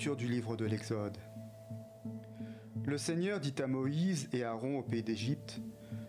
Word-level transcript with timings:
Du 0.00 0.28
livre 0.28 0.56
de 0.56 0.64
l'Exode. 0.64 1.18
Le 2.86 2.96
Seigneur 2.96 3.38
dit 3.38 3.54
à 3.62 3.66
Moïse 3.66 4.30
et 4.32 4.44
à 4.44 4.52
Aaron 4.52 4.78
au 4.78 4.82
pays 4.82 5.02
d'Égypte, 5.02 5.60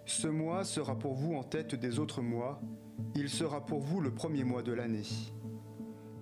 Ce 0.05 0.29
mois 0.29 0.63
sera 0.63 0.97
pour 0.97 1.13
vous 1.13 1.33
en 1.33 1.43
tête 1.43 1.75
des 1.75 1.99
autres 1.99 2.21
mois, 2.21 2.61
il 3.15 3.27
sera 3.27 3.65
pour 3.65 3.81
vous 3.81 3.99
le 3.99 4.13
premier 4.13 4.45
mois 4.45 4.63
de 4.63 4.71
l'année. 4.71 5.03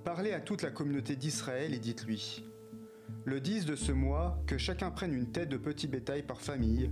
Parlez 0.03 0.33
à 0.33 0.39
toute 0.39 0.63
la 0.63 0.71
communauté 0.71 1.15
d'Israël 1.15 1.75
et 1.75 1.77
dites-lui, 1.77 2.43
Le 3.25 3.39
10 3.39 3.67
de 3.67 3.75
ce 3.75 3.91
mois, 3.91 4.41
que 4.47 4.57
chacun 4.57 4.89
prenne 4.89 5.13
une 5.13 5.31
tête 5.31 5.49
de 5.49 5.57
petit 5.57 5.87
bétail 5.87 6.23
par 6.23 6.41
famille, 6.41 6.89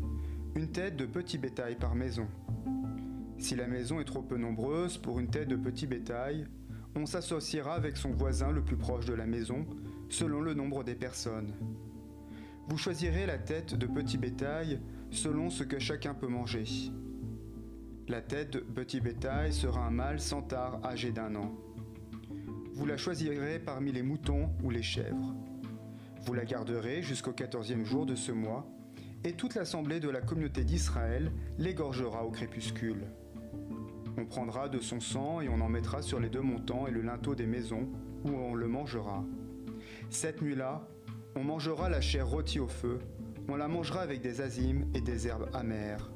une 0.55 0.69
tête 0.69 0.95
de 0.95 1.07
petit 1.07 1.39
bétail 1.39 1.75
par 1.75 1.95
maison. 1.95 2.27
Si 3.39 3.55
la 3.55 3.65
maison 3.65 3.99
est 3.99 4.05
trop 4.05 4.21
peu 4.21 4.37
nombreuse 4.37 4.99
pour 4.99 5.19
une 5.19 5.31
tête 5.31 5.49
de 5.49 5.55
petit 5.55 5.87
bétail, 5.87 6.45
on 6.95 7.07
s'associera 7.07 7.73
avec 7.73 7.97
son 7.97 8.11
voisin 8.11 8.51
le 8.51 8.63
plus 8.63 8.77
proche 8.77 9.05
de 9.05 9.13
la 9.15 9.25
maison, 9.25 9.65
selon 10.09 10.41
le 10.41 10.53
nombre 10.53 10.83
des 10.83 10.95
personnes. 10.95 11.53
Vous 12.67 12.77
choisirez 12.77 13.25
la 13.25 13.37
tête 13.37 13.75
de 13.75 13.87
petit 13.87 14.17
bétail 14.17 14.79
selon 15.09 15.49
ce 15.49 15.63
que 15.63 15.79
chacun 15.79 16.13
peut 16.13 16.27
manger. 16.27 16.65
La 18.07 18.21
tête 18.21 18.51
de 18.51 18.59
petit 18.59 19.01
bétail 19.01 19.53
sera 19.53 19.85
un 19.85 19.91
mâle 19.91 20.19
tard 20.47 20.79
âgé 20.85 21.11
d'un 21.11 21.35
an. 21.35 21.51
Vous 22.73 22.85
la 22.85 22.97
choisirez 22.97 23.59
parmi 23.59 23.91
les 23.91 24.03
moutons 24.03 24.49
ou 24.63 24.69
les 24.69 24.83
chèvres. 24.83 25.33
Vous 26.25 26.33
la 26.33 26.45
garderez 26.45 27.01
jusqu'au 27.01 27.31
quatorzième 27.31 27.85
jour 27.85 28.05
de 28.05 28.15
ce 28.15 28.31
mois, 28.31 28.67
et 29.23 29.33
toute 29.33 29.55
l'assemblée 29.55 29.99
de 29.99 30.09
la 30.09 30.21
communauté 30.21 30.63
d'Israël 30.63 31.31
l'égorgera 31.57 32.23
au 32.23 32.31
crépuscule. 32.31 33.07
On 34.17 34.25
prendra 34.25 34.69
de 34.69 34.79
son 34.79 34.99
sang 34.99 35.41
et 35.41 35.49
on 35.49 35.61
en 35.61 35.69
mettra 35.69 36.01
sur 36.01 36.19
les 36.19 36.29
deux 36.29 36.41
montants 36.41 36.87
et 36.87 36.91
le 36.91 37.01
linteau 37.01 37.35
des 37.35 37.45
maisons, 37.45 37.87
où 38.25 38.29
on 38.29 38.55
le 38.55 38.67
mangera. 38.67 39.23
Cette 40.09 40.41
nuit-là, 40.41 40.87
on 41.35 41.43
mangera 41.43 41.89
la 41.89 42.01
chair 42.01 42.27
rôtie 42.27 42.59
au 42.59 42.67
feu, 42.67 42.99
on 43.49 43.55
la 43.55 43.67
mangera 43.67 44.01
avec 44.01 44.21
des 44.21 44.41
azimes 44.41 44.85
et 44.93 45.01
des 45.01 45.27
herbes 45.27 45.49
amères. 45.53 46.09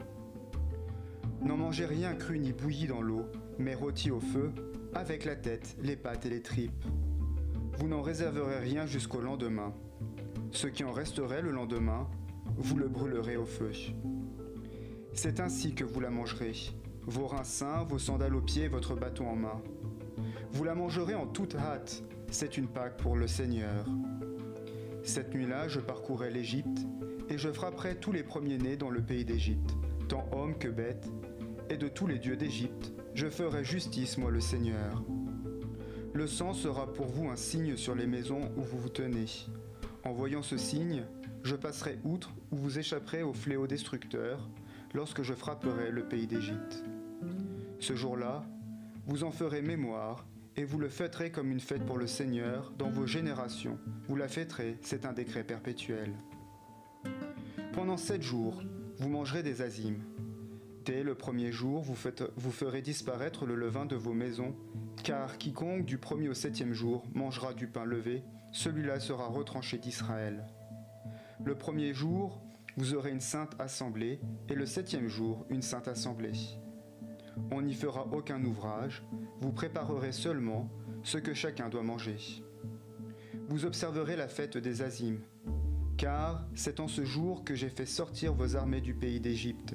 N'en 1.41 1.57
mangez 1.57 1.85
rien 1.85 2.13
cru 2.13 2.39
ni 2.39 2.53
bouilli 2.53 2.87
dans 2.87 3.01
l'eau, 3.01 3.25
mais 3.57 3.73
rôti 3.73 4.11
au 4.11 4.19
feu, 4.19 4.51
avec 4.93 5.25
la 5.25 5.35
tête, 5.35 5.75
les 5.81 5.95
pattes 5.95 6.25
et 6.25 6.29
les 6.29 6.41
tripes. 6.41 6.85
Vous 7.77 7.87
n'en 7.87 8.01
réserverez 8.01 8.59
rien 8.59 8.85
jusqu'au 8.85 9.21
lendemain. 9.21 9.73
Ce 10.51 10.67
qui 10.67 10.83
en 10.83 10.91
resterait 10.91 11.41
le 11.41 11.51
lendemain, 11.51 12.07
vous 12.57 12.77
le 12.77 12.87
brûlerez 12.87 13.37
au 13.37 13.45
feu. 13.45 13.71
C'est 15.13 15.39
ainsi 15.39 15.73
que 15.73 15.83
vous 15.83 15.99
la 15.99 16.09
mangerez, 16.09 16.53
vos 17.07 17.27
reins 17.27 17.43
sains, 17.43 17.83
vos 17.83 17.99
sandales 17.99 18.35
aux 18.35 18.41
pieds, 18.41 18.67
votre 18.67 18.95
bâton 18.95 19.27
en 19.27 19.35
main. 19.35 19.61
Vous 20.51 20.63
la 20.63 20.75
mangerez 20.75 21.15
en 21.15 21.25
toute 21.25 21.55
hâte, 21.55 22.03
c'est 22.31 22.57
une 22.57 22.67
Pâque 22.67 22.97
pour 22.97 23.15
le 23.17 23.27
Seigneur. 23.27 23.85
Cette 25.03 25.33
nuit-là, 25.33 25.67
je 25.67 25.79
parcourrai 25.79 26.31
l'Égypte, 26.31 26.87
et 27.29 27.37
je 27.37 27.49
frapperai 27.49 27.95
tous 27.95 28.13
les 28.13 28.23
premiers-nés 28.23 28.77
dans 28.77 28.89
le 28.89 29.01
pays 29.01 29.25
d'Égypte, 29.25 29.75
tant 30.07 30.25
hommes 30.31 30.57
que 30.57 30.69
bêtes, 30.69 31.09
et 31.69 31.77
de 31.77 31.87
tous 31.87 32.07
les 32.07 32.19
dieux 32.19 32.37
d'Égypte, 32.37 32.93
je 33.13 33.27
ferai 33.27 33.63
justice, 33.63 34.17
moi 34.17 34.31
le 34.31 34.39
Seigneur. 34.39 35.03
Le 36.13 36.25
sang 36.25 36.53
sera 36.53 36.91
pour 36.91 37.07
vous 37.07 37.29
un 37.29 37.35
signe 37.35 37.75
sur 37.75 37.95
les 37.95 38.07
maisons 38.07 38.49
où 38.57 38.61
vous 38.61 38.79
vous 38.79 38.89
tenez. 38.89 39.27
En 40.03 40.13
voyant 40.13 40.41
ce 40.41 40.57
signe, 40.57 41.03
je 41.43 41.55
passerai 41.55 41.99
outre 42.03 42.31
où 42.51 42.55
vous 42.55 42.79
échapperez 42.79 43.23
au 43.23 43.33
fléau 43.33 43.67
destructeur, 43.67 44.49
lorsque 44.93 45.21
je 45.21 45.33
frapperai 45.33 45.91
le 45.91 46.03
pays 46.03 46.27
d'Égypte. 46.27 46.83
Ce 47.79 47.95
jour-là, 47.95 48.45
vous 49.05 49.23
en 49.23 49.31
ferez 49.31 49.61
mémoire, 49.61 50.25
et 50.57 50.63
vous 50.63 50.79
le 50.79 50.89
fêterez 50.89 51.31
comme 51.31 51.51
une 51.51 51.59
fête 51.59 51.85
pour 51.85 51.97
le 51.97 52.07
Seigneur 52.07 52.73
dans 52.77 52.89
vos 52.89 53.07
générations. 53.07 53.77
Vous 54.07 54.15
la 54.15 54.27
fêterez, 54.27 54.77
c'est 54.81 55.05
un 55.05 55.13
décret 55.13 55.43
perpétuel. 55.43 56.13
Pendant 57.73 57.97
sept 57.97 58.21
jours, 58.21 58.61
vous 58.97 59.09
mangerez 59.09 59.43
des 59.43 59.61
azimes. 59.61 60.03
Dès 60.85 61.03
le 61.03 61.15
premier 61.15 61.51
jour, 61.51 61.81
vous, 61.81 61.95
vous 62.35 62.51
ferez 62.51 62.81
disparaître 62.81 63.45
le 63.45 63.55
levain 63.55 63.85
de 63.85 63.95
vos 63.95 64.13
maisons, 64.13 64.55
car 65.03 65.37
quiconque 65.37 65.85
du 65.85 65.97
premier 65.97 66.27
au 66.27 66.33
septième 66.33 66.73
jour 66.73 67.03
mangera 67.13 67.53
du 67.53 67.67
pain 67.67 67.85
levé, 67.85 68.23
celui-là 68.51 68.99
sera 68.99 69.27
retranché 69.27 69.77
d'Israël. 69.77 70.45
Le 71.43 71.55
premier 71.55 71.93
jour, 71.93 72.41
vous 72.77 72.93
aurez 72.93 73.11
une 73.11 73.21
sainte 73.21 73.55
assemblée, 73.59 74.19
et 74.49 74.55
le 74.55 74.65
septième 74.65 75.07
jour, 75.07 75.45
une 75.49 75.61
sainte 75.61 75.87
assemblée. 75.87 76.33
On 77.49 77.61
n'y 77.61 77.73
fera 77.73 78.07
aucun 78.11 78.43
ouvrage, 78.43 79.03
vous 79.41 79.51
préparerez 79.51 80.11
seulement 80.11 80.69
ce 81.03 81.17
que 81.17 81.33
chacun 81.33 81.69
doit 81.69 81.83
manger. 81.83 82.17
Vous 83.49 83.65
observerez 83.65 84.15
la 84.15 84.27
fête 84.27 84.57
des 84.57 84.81
Azimes, 84.81 85.21
car 85.97 86.45
c'est 86.55 86.79
en 86.79 86.87
ce 86.87 87.03
jour 87.03 87.43
que 87.43 87.55
j'ai 87.55 87.69
fait 87.69 87.85
sortir 87.85 88.33
vos 88.33 88.55
armées 88.55 88.81
du 88.81 88.93
pays 88.93 89.19
d'Égypte. 89.19 89.73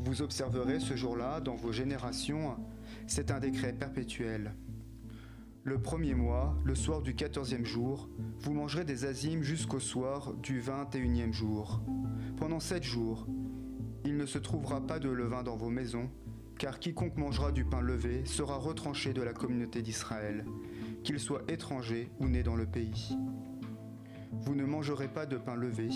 Vous 0.00 0.20
observerez 0.20 0.80
ce 0.80 0.96
jour-là 0.96 1.40
dans 1.40 1.54
vos 1.54 1.72
générations, 1.72 2.56
c'est 3.06 3.30
un 3.30 3.40
décret 3.40 3.72
perpétuel. 3.72 4.54
Le 5.64 5.80
premier 5.80 6.14
mois, 6.14 6.56
le 6.64 6.74
soir 6.74 7.02
du 7.02 7.14
quatorzième 7.14 7.64
jour, 7.64 8.08
vous 8.40 8.52
mangerez 8.52 8.84
des 8.84 9.04
azimes 9.04 9.44
jusqu'au 9.44 9.78
soir 9.78 10.34
du 10.34 10.58
vingt 10.58 10.92
et 10.96 10.98
unième 10.98 11.32
jour. 11.32 11.80
Pendant 12.36 12.58
sept 12.58 12.82
jours, 12.82 13.28
il 14.04 14.16
ne 14.16 14.26
se 14.26 14.38
trouvera 14.38 14.80
pas 14.84 14.98
de 14.98 15.08
levain 15.08 15.44
dans 15.44 15.56
vos 15.56 15.70
maisons, 15.70 16.10
car 16.58 16.78
quiconque 16.78 17.16
mangera 17.16 17.52
du 17.52 17.64
pain 17.64 17.80
levé 17.80 18.24
sera 18.24 18.56
retranché 18.56 19.12
de 19.12 19.22
la 19.22 19.32
communauté 19.32 19.82
d'Israël, 19.82 20.44
qu'il 21.02 21.18
soit 21.18 21.42
étranger 21.48 22.10
ou 22.20 22.28
né 22.28 22.42
dans 22.42 22.56
le 22.56 22.66
pays. 22.66 23.16
Vous 24.32 24.54
ne 24.54 24.64
mangerez 24.64 25.08
pas 25.08 25.26
de 25.26 25.36
pain 25.36 25.56
levé, 25.56 25.88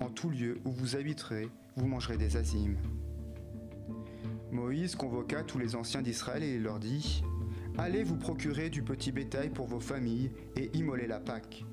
en 0.00 0.10
tout 0.10 0.30
lieu 0.30 0.60
où 0.64 0.72
vous 0.72 0.96
habiterez, 0.96 1.48
vous 1.76 1.86
mangerez 1.86 2.16
des 2.16 2.36
azimes. 2.36 2.78
Moïse 4.50 4.96
convoqua 4.96 5.42
tous 5.42 5.58
les 5.58 5.76
anciens 5.76 6.02
d'Israël 6.02 6.42
et 6.42 6.58
leur 6.58 6.78
dit 6.78 7.22
Allez 7.78 8.02
vous 8.02 8.16
procurer 8.16 8.68
du 8.68 8.82
petit 8.82 9.12
bétail 9.12 9.48
pour 9.48 9.66
vos 9.66 9.80
familles 9.80 10.30
et 10.56 10.70
immolez 10.76 11.06
la 11.06 11.20
Pâque. 11.20 11.64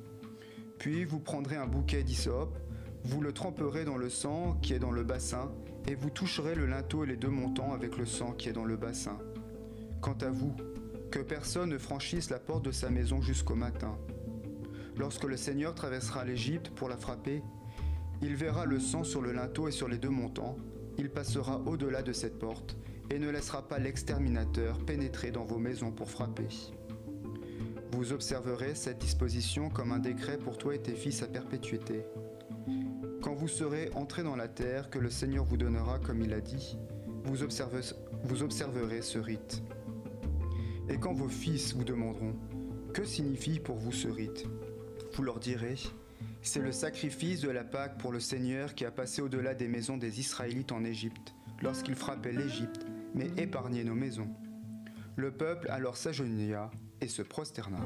Puis 0.78 1.04
vous 1.04 1.20
prendrez 1.20 1.58
un 1.58 1.68
bouquet 1.68 2.04
d'hysope, 2.04 2.58
vous 3.04 3.22
le 3.22 3.34
tremperez 3.34 3.84
dans 3.84 3.98
le 3.98 4.10
sang 4.10 4.58
qui 4.62 4.74
est 4.74 4.80
dans 4.80 4.92
le 4.92 5.04
bassin, 5.04 5.52
et 5.88 5.96
vous 5.96 6.10
toucherez 6.10 6.56
le 6.56 6.66
linteau 6.66 7.04
et 7.04 7.08
les 7.08 7.16
deux 7.16 7.30
montants 7.30 7.74
avec 7.74 7.98
le 7.98 8.06
sang 8.06 8.34
qui 8.34 8.50
est 8.50 8.54
dans 8.54 8.66
le 8.66 8.78
bassin. 8.78 9.18
Quant 10.02 10.18
à 10.22 10.30
vous, 10.30 10.56
que 11.12 11.20
personne 11.20 11.70
ne 11.70 11.78
franchisse 11.78 12.30
la 12.30 12.40
porte 12.40 12.66
de 12.66 12.72
sa 12.72 12.90
maison 12.90 13.22
jusqu'au 13.22 13.56
matin. 13.56 13.98
Lorsque 14.98 15.24
le 15.24 15.38
Seigneur 15.38 15.74
traversera 15.74 16.24
l'Égypte 16.24 16.70
pour 16.70 16.90
la 16.90 16.98
frapper, 16.98 17.42
il 18.22 18.36
verra 18.36 18.66
le 18.66 18.80
sang 18.80 19.04
sur 19.04 19.22
le 19.22 19.32
linteau 19.32 19.68
et 19.68 19.72
sur 19.72 19.88
les 19.88 19.98
deux 19.98 20.10
montants, 20.10 20.58
il 20.98 21.10
passera 21.10 21.62
au-delà 21.66 22.02
de 22.04 22.14
cette 22.14 22.38
porte 22.38 22.76
et 23.10 23.18
ne 23.18 23.30
laissera 23.30 23.68
pas 23.68 23.80
l'exterminateur 23.80 24.78
pénétrer 24.86 25.32
dans 25.32 25.46
vos 25.46 25.58
maisons 25.58 25.92
pour 25.92 26.10
frapper. 26.12 26.48
Vous 27.94 28.14
observerez 28.14 28.76
cette 28.76 29.00
disposition 29.00 29.70
comme 29.70 29.92
un 29.92 30.00
décret 30.00 30.38
pour 30.38 30.58
toi 30.58 30.76
et 30.76 30.82
tes 30.82 30.96
fils 30.96 31.24
à 31.24 31.28
perpétuité. 31.28 32.06
Quand 33.22 33.34
vous 33.34 33.50
serez 33.50 33.90
entrés 33.96 34.24
dans 34.24 34.38
la 34.38 34.48
terre 34.48 34.90
que 34.90 34.98
le 34.98 35.10
Seigneur 35.10 35.44
vous 35.44 35.58
donnera 35.58 36.00
comme 36.00 36.22
il 36.22 36.34
a 36.34 36.40
dit, 36.40 36.78
vous, 37.26 37.44
observerez 37.44 39.02
ce 39.02 39.20
rite. 39.20 39.62
Et 40.88 40.98
quand 40.98 41.14
vos 41.14 41.28
fils 41.28 41.76
vous 41.76 41.84
demanderont, 41.84 42.36
que 42.94 43.04
signifie 43.04 43.60
pour 43.60 43.76
vous 43.76 43.92
ce 43.92 44.08
rite? 44.08 44.46
Vous 45.14 45.24
leur 45.24 45.40
direz, 45.40 45.76
c'est 46.42 46.62
le 46.62 46.72
sacrifice 46.72 47.42
de 47.42 47.50
la 47.50 47.66
Pâque 47.66 47.98
pour 47.98 48.14
le 48.14 48.22
Seigneur 48.22 48.74
qui 48.74 48.86
a 48.86 48.92
passé 48.92 49.22
au-delà 49.22 49.54
des 49.54 49.68
maisons 49.68 49.98
des 49.98 50.22
Israélites 50.22 50.72
en 50.72 50.86
Égypte, 50.86 51.36
lorsqu'il 51.62 51.96
frappait 51.96 52.32
l'Égypte, 52.32 52.86
mais 53.14 53.28
épargnait 53.36 53.84
nos 53.84 53.96
maisons. 53.96 54.30
Le 55.18 55.32
peuple 55.32 55.70
alors 55.70 55.98
s'agenouilla 55.98 56.72
et 57.02 57.10
se 57.10 57.22
prosterna. 57.22 57.82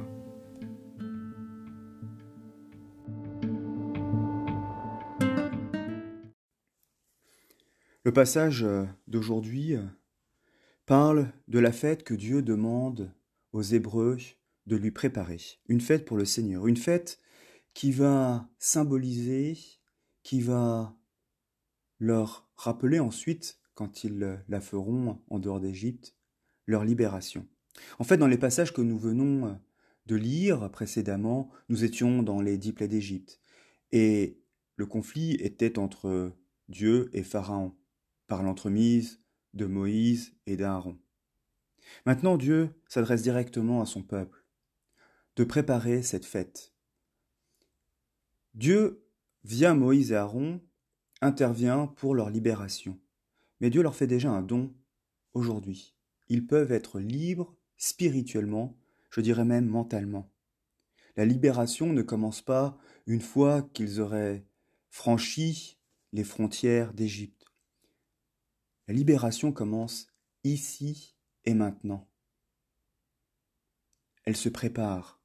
Le 8.06 8.12
passage 8.12 8.64
euh, 8.64 8.84
d'aujourd'hui 9.08 9.76
euh, 9.76 9.86
parle 10.86 11.32
de 11.48 11.60
la 11.60 11.72
fête 11.72 12.04
que 12.04 12.14
Dieu 12.14 12.42
demande 12.42 13.14
aux 13.54 13.62
Hébreux 13.62 14.18
de 14.68 14.76
lui 14.76 14.92
préparer. 14.92 15.40
Une 15.70 15.80
fête 15.80 16.04
pour 16.04 16.18
le 16.18 16.26
Seigneur. 16.26 16.68
Une 16.68 16.76
fête 16.76 17.22
qui 17.74 17.94
va 17.94 18.50
symboliser, 18.60 19.58
qui 20.22 20.42
va 20.42 20.98
leur 21.98 22.50
rappeler 22.58 23.00
ensuite, 23.00 23.60
quand 23.74 24.04
ils 24.04 24.38
la 24.50 24.60
feront 24.60 25.22
en 25.30 25.40
dehors 25.40 25.62
d'Égypte, 25.62 26.14
leur 26.68 26.84
libération. 26.84 27.48
En 28.00 28.04
fait, 28.04 28.18
dans 28.18 28.28
les 28.28 28.38
passages 28.38 28.74
que 28.74 28.82
nous 28.82 28.98
venons 28.98 29.48
euh, 29.48 29.54
de 30.08 30.18
lire 30.18 30.70
précédemment, 30.72 31.50
nous 31.70 31.86
étions 31.86 32.22
dans 32.22 32.42
les 32.42 32.58
dix 32.58 32.74
plaies 32.74 32.90
d'Égypte. 32.90 33.40
Et 33.94 34.42
le 34.76 34.88
conflit 34.88 35.36
était 35.36 35.80
entre 35.80 36.34
Dieu 36.68 37.10
et 37.14 37.24
Pharaon 37.24 37.74
par 38.28 38.44
l'entremise 38.44 39.22
de 39.54 39.66
Moïse 39.66 40.36
et 40.46 40.58
d'Aaron. 40.58 40.98
Maintenant 42.06 42.38
Dieu 42.38 42.70
s'adresse 42.88 43.22
directement 43.22 43.82
à 43.82 43.86
son 43.86 44.02
peuple, 44.02 44.46
de 45.36 45.44
préparer 45.44 46.02
cette 46.02 46.26
fête. 46.26 46.74
Dieu, 48.56 49.06
via 49.44 49.74
Moïse 49.74 50.12
et 50.12 50.16
Aaron, 50.16 50.62
intervient 51.22 51.88
pour 51.88 52.16
leur 52.16 52.30
libération. 52.30 53.00
Mais 53.60 53.70
Dieu 53.70 53.82
leur 53.82 53.96
fait 53.96 54.08
déjà 54.08 54.30
un 54.30 54.42
don 54.42 54.74
aujourd'hui. 55.34 55.96
Ils 56.30 56.46
peuvent 56.46 56.72
être 56.72 57.00
libres 57.00 57.56
spirituellement, 57.78 58.78
je 59.10 59.22
dirais 59.22 59.46
même 59.46 59.66
mentalement. 59.66 60.32
La 61.16 61.26
libération 61.26 61.94
ne 61.94 62.02
commence 62.02 62.42
pas 62.42 62.78
une 63.06 63.22
fois 63.22 63.62
qu'ils 63.74 64.00
auraient 64.00 64.46
franchi 64.90 65.78
les 66.12 66.24
frontières 66.24 66.94
d'Égypte. 66.94 67.43
La 68.88 68.94
libération 68.94 69.52
commence 69.52 70.08
ici 70.44 71.16
et 71.46 71.54
maintenant. 71.54 72.10
Elle 74.26 74.36
se 74.36 74.50
prépare. 74.50 75.22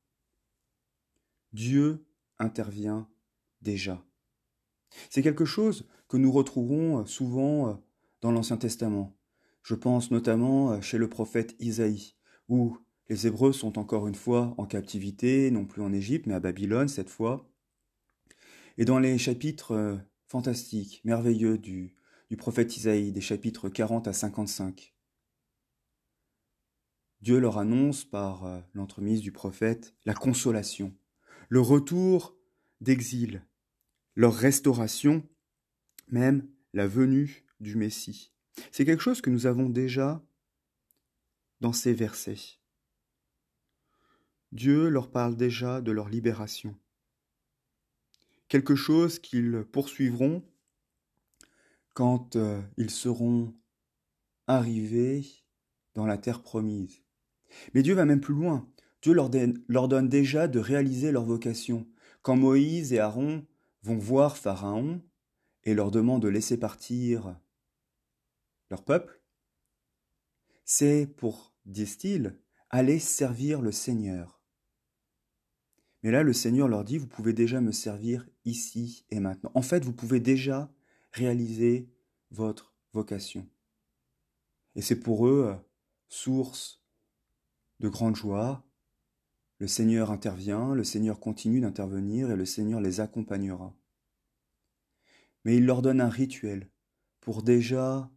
Dieu 1.53 2.07
intervient 2.39 3.09
déjà. 3.63 4.05
C'est 5.11 5.23
quelque 5.23 5.45
chose 5.45 5.89
que 6.09 6.17
nous 6.17 6.33
retrouverons 6.33 7.05
souvent 7.07 7.83
dans 8.21 8.33
l'Ancien 8.33 8.57
Testament. 8.57 9.17
Je 9.63 9.75
pense 9.75 10.11
notamment 10.11 10.81
chez 10.81 10.99
le 10.99 11.09
prophète 11.09 11.55
Isaïe, 11.59 12.15
où 12.49 12.79
les 13.09 13.27
Hébreux 13.27 13.53
sont 13.53 13.79
encore 13.79 14.07
une 14.07 14.15
fois 14.15 14.55
en 14.59 14.67
captivité, 14.67 15.51
non 15.51 15.65
plus 15.65 15.83
en 15.83 15.93
Égypte, 15.93 16.27
mais 16.27 16.35
à 16.35 16.41
Babylone 16.41 16.89
cette 16.89 17.11
fois. 17.11 17.51
Et 18.77 18.85
dans 18.85 18.99
les 18.99 19.19
chapitres 19.19 19.73
euh, 19.73 19.97
fantastiques, 20.29 21.01
merveilleux 21.05 21.59
du, 21.59 21.98
du 22.31 22.37
prophète 22.37 22.77
Isaïe, 22.77 23.13
des 23.13 23.21
chapitres 23.21 23.69
40 23.69 24.09
à 24.09 24.13
55, 24.13 24.95
Dieu 27.21 27.39
leur 27.41 27.59
annonce 27.59 28.05
par 28.05 28.45
euh, 28.45 28.61
l'entremise 28.75 29.23
du 29.23 29.33
prophète 29.33 29.95
la 30.05 30.15
consolation, 30.15 30.95
le 31.49 31.61
retour 31.61 32.37
d'exil, 32.81 33.45
leur 34.15 34.35
restauration, 34.35 35.29
même 36.09 36.49
la 36.75 36.87
venue 36.87 37.45
du 37.61 37.77
Messie. 37.77 38.33
C'est 38.73 38.85
quelque 38.85 39.03
chose 39.03 39.21
que 39.21 39.31
nous 39.31 39.47
avons 39.47 39.69
déjà 39.69 40.23
dans 41.61 41.73
ces 41.73 41.93
versets. 41.93 42.61
Dieu 44.53 44.89
leur 44.89 45.11
parle 45.11 45.37
déjà 45.37 45.81
de 45.81 45.93
leur 45.93 46.09
libération. 46.09 46.79
Quelque 48.49 48.77
chose 48.77 49.19
qu'ils 49.19 49.65
poursuivront 49.73 50.43
quand 51.99 52.37
euh, 52.37 52.63
ils 52.77 52.91
seront 52.91 53.53
arrivés 54.47 55.27
dans 55.95 56.07
la 56.07 56.17
terre 56.17 56.45
promise. 56.45 57.03
Mais 57.75 57.83
Dieu 57.83 57.95
va 57.95 58.05
même 58.05 58.21
plus 58.21 58.35
loin. 58.35 58.73
Dieu 59.03 59.13
leur, 59.13 59.29
leur 59.67 59.89
donne 59.89 60.09
déjà 60.09 60.47
de 60.47 60.61
réaliser 60.61 61.11
leur 61.11 61.25
vocation. 61.25 61.89
Quand 62.23 62.37
Moïse 62.37 62.93
et 62.93 63.01
Aaron 63.01 63.45
vont 63.83 63.99
voir 63.99 64.37
Pharaon 64.37 65.03
et 65.65 65.75
leur 65.75 65.91
demandent 65.91 66.23
de 66.23 66.29
laisser 66.29 66.57
partir 66.57 67.37
leur 68.71 68.85
peuple, 68.85 69.21
c'est 70.65 71.13
pour, 71.17 71.53
disent-ils, 71.67 72.39
aller 72.71 73.01
servir 73.01 73.61
le 73.61 73.73
Seigneur. 73.73 74.41
Mais 76.05 76.13
là, 76.13 76.23
le 76.23 76.33
Seigneur 76.33 76.69
leur 76.69 76.85
dit, 76.85 76.97
vous 76.97 77.09
pouvez 77.09 77.33
déjà 77.33 77.61
me 77.61 77.73
servir 77.73 78.29
ici 78.45 79.05
et 79.11 79.19
maintenant. 79.19 79.51
En 79.55 79.63
fait, 79.63 79.85
vous 79.85 79.93
pouvez 79.93 80.21
déjà 80.21 80.73
réaliser 81.19 81.93
votre 82.31 82.75
vocation. 82.93 83.49
Et 84.75 84.83
c'est 84.83 85.01
pour 85.01 85.27
eux 85.27 85.47
euh, 85.49 85.57
source 86.09 86.83
de 87.81 87.89
grande 87.89 88.17
joie. 88.17 88.65
Le 89.59 89.67
Seigneur 89.67 90.11
intervient, 90.11 90.75
le 90.75 90.85
Seigneur 90.85 91.19
continue 91.19 91.61
d'intervenir 91.61 92.31
et 92.31 92.37
le 92.37 92.45
Seigneur 92.45 92.81
les 92.81 93.01
accompagnera. 93.01 93.75
Mais 95.45 95.57
il 95.57 95.67
leur 95.67 95.83
donne 95.83 96.01
un 96.01 96.09
rituel 96.09 96.71
pour 97.21 97.43
déjà 97.43 98.11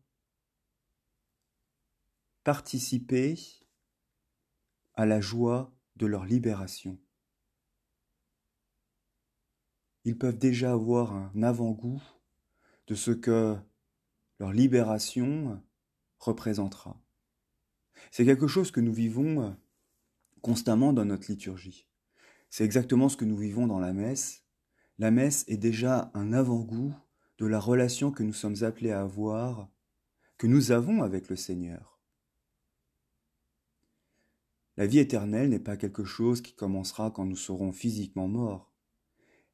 participer 2.43 3.39
à 4.93 5.05
la 5.05 5.21
joie 5.21 5.73
de 5.95 6.05
leur 6.05 6.25
libération 6.25 6.99
ils 10.03 10.17
peuvent 10.17 10.37
déjà 10.37 10.71
avoir 10.71 11.13
un 11.13 11.43
avant-goût 11.43 12.01
de 12.87 12.95
ce 12.95 13.11
que 13.11 13.55
leur 14.39 14.53
libération 14.53 15.61
représentera. 16.19 16.99
C'est 18.11 18.25
quelque 18.25 18.47
chose 18.47 18.71
que 18.71 18.79
nous 18.79 18.93
vivons 18.93 19.55
constamment 20.41 20.93
dans 20.93 21.05
notre 21.05 21.31
liturgie. 21.31 21.87
C'est 22.49 22.65
exactement 22.65 23.09
ce 23.09 23.17
que 23.17 23.25
nous 23.25 23.37
vivons 23.37 23.67
dans 23.67 23.79
la 23.79 23.93
messe. 23.93 24.43
La 24.97 25.11
messe 25.11 25.45
est 25.47 25.57
déjà 25.57 26.11
un 26.13 26.33
avant-goût 26.33 26.93
de 27.37 27.45
la 27.45 27.59
relation 27.59 28.11
que 28.11 28.23
nous 28.23 28.33
sommes 28.33 28.63
appelés 28.63 28.91
à 28.91 29.01
avoir, 29.01 29.69
que 30.37 30.47
nous 30.47 30.71
avons 30.71 31.01
avec 31.01 31.29
le 31.29 31.35
Seigneur. 31.35 31.99
La 34.77 34.87
vie 34.87 34.99
éternelle 34.99 35.49
n'est 35.49 35.59
pas 35.59 35.77
quelque 35.77 36.03
chose 36.03 36.41
qui 36.41 36.53
commencera 36.53 37.11
quand 37.11 37.25
nous 37.25 37.35
serons 37.35 37.71
physiquement 37.71 38.27
morts. 38.27 38.70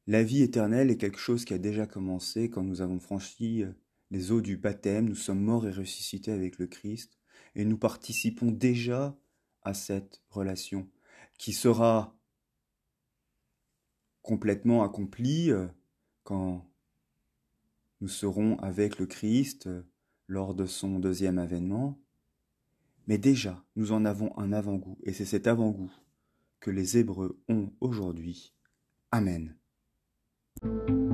La 0.08 0.22
vie 0.22 0.40
éternelle 0.40 0.90
est 0.90 0.96
quelque 0.96 1.18
chose 1.18 1.44
qui 1.44 1.52
a 1.52 1.58
déjà 1.58 1.86
commencé 1.86 2.48
quand 2.48 2.62
nous 2.62 2.80
avons 2.80 2.98
franchi 2.98 3.62
euh, 3.62 3.72
les 4.10 4.32
eaux 4.32 4.40
du 4.40 4.56
baptême, 4.56 5.06
nous 5.06 5.14
sommes 5.14 5.42
morts 5.42 5.68
et 5.68 5.70
ressuscités 5.70 6.32
avec 6.32 6.58
le 6.58 6.66
Christ, 6.66 7.18
et 7.54 7.66
nous 7.66 7.76
participons 7.76 8.50
déjà 8.50 9.14
à 9.60 9.74
cette 9.74 10.22
relation 10.30 10.88
qui 11.36 11.52
sera 11.52 12.18
complètement 14.22 14.82
accomplie 14.82 15.50
euh, 15.50 15.66
quand 16.22 16.66
nous 18.00 18.08
serons 18.08 18.56
avec 18.60 18.98
le 18.98 19.04
Christ 19.04 19.66
euh, 19.66 19.82
lors 20.26 20.54
de 20.54 20.64
son 20.64 21.00
deuxième 21.00 21.36
avènement. 21.36 22.00
Mais 23.08 23.18
déjà, 23.18 23.62
nous 23.76 23.92
en 23.92 24.06
avons 24.06 24.34
un 24.38 24.54
avant-goût, 24.54 24.98
et 25.02 25.12
c'est 25.12 25.26
cet 25.26 25.46
avant-goût 25.46 25.92
que 26.60 26.70
les 26.70 26.96
Hébreux 26.96 27.42
ont 27.50 27.74
aujourd'hui. 27.82 28.54
Amen. 29.10 29.54
Thank 30.60 30.88
you. 30.88 31.07